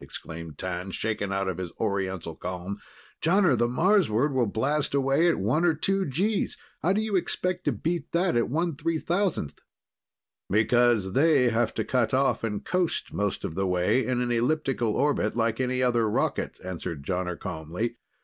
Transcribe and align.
exclaimed 0.00 0.58
T'an, 0.58 0.90
shaken 0.90 1.32
out 1.32 1.46
of 1.46 1.58
his 1.58 1.70
Oriental 1.78 2.34
calm. 2.34 2.78
"Jonner, 3.22 3.56
the 3.56 3.68
Marsward 3.68 4.32
will 4.32 4.48
blast 4.48 4.92
away 4.92 5.28
at 5.28 5.38
one 5.38 5.64
or 5.64 5.72
two 5.72 6.04
Gs. 6.04 6.56
How 6.82 6.92
do 6.92 7.00
you 7.00 7.14
expect 7.14 7.64
to 7.66 7.70
beat 7.70 8.10
that 8.10 8.34
at 8.34 8.46
1/3,000th?" 8.50 9.60
"Because 10.50 11.12
they 11.12 11.50
have 11.50 11.72
to 11.74 11.84
cut 11.84 12.12
off 12.12 12.42
and 12.42 12.64
coast 12.64 13.12
most 13.12 13.44
of 13.44 13.54
the 13.54 13.68
way 13.68 14.04
in 14.04 14.20
an 14.20 14.32
elliptic 14.32 14.82
orbit, 14.82 15.36
like 15.36 15.60
any 15.60 15.80
other 15.80 16.10
rocket," 16.10 16.58
answered 16.64 17.04
Jonner 17.06 17.38
calmly. 17.38 17.94